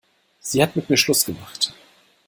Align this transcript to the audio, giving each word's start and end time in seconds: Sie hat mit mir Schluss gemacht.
Sie 0.39 0.63
hat 0.63 0.75
mit 0.75 0.89
mir 0.89 0.97
Schluss 0.97 1.25
gemacht. 1.25 1.75